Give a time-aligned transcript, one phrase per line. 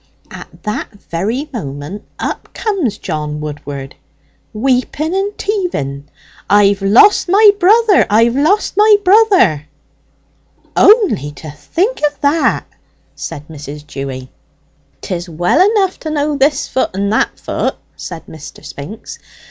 [0.31, 3.93] At that very moment up comes John Woodward,
[4.51, 6.05] weeping and teaving,
[6.49, 8.07] 'I've lost my brother!
[8.09, 9.67] I've lost my brother!'"
[10.75, 12.65] "Only to think of that!"
[13.15, 13.85] said Mrs.
[13.85, 14.31] Dewy.
[15.01, 18.65] "'Tis well enough to know this foot and that foot," said Mr.
[18.65, 19.19] Spinks.